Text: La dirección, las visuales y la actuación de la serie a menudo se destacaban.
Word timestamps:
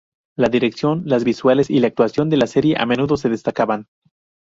La 0.35 0.49
dirección, 0.49 1.03
las 1.05 1.23
visuales 1.23 1.69
y 1.69 1.79
la 1.79 1.85
actuación 1.85 2.27
de 2.31 2.37
la 2.37 2.47
serie 2.47 2.75
a 2.75 2.87
menudo 2.87 3.17
se 3.17 3.29
destacaban. 3.29 3.85